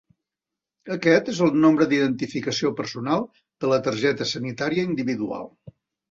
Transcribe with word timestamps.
Aquest 0.93 1.27
és 1.33 1.41
el 1.47 1.51
nombre 1.65 1.85
d'identificació 1.91 2.71
personal 2.79 3.25
de 3.65 3.69
la 3.73 3.77
targeta 3.89 4.27
sanitària 4.31 4.87
individual. 4.93 5.47